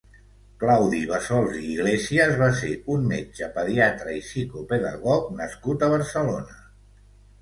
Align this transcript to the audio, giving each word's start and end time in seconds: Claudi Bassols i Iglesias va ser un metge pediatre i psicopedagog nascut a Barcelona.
Claudi 0.61 1.01
Bassols 1.11 1.59
i 1.59 1.65
Iglesias 1.73 2.33
va 2.41 2.47
ser 2.61 2.71
un 2.95 3.05
metge 3.11 3.51
pediatre 3.61 4.17
i 4.21 4.25
psicopedagog 4.25 5.29
nascut 5.43 5.87
a 5.89 5.95
Barcelona. 5.97 6.61